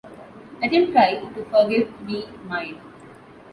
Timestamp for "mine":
2.47-2.81